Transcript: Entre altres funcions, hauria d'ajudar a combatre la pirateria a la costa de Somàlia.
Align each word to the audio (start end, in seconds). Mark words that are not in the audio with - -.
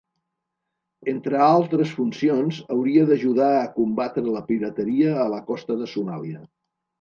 Entre 1.11 1.41
altres 1.47 1.91
funcions, 1.97 2.61
hauria 2.77 3.03
d'ajudar 3.11 3.51
a 3.59 3.69
combatre 3.77 4.25
la 4.39 4.43
pirateria 4.49 5.13
a 5.27 5.27
la 5.35 5.43
costa 5.53 5.79
de 5.85 5.93
Somàlia. 5.95 6.43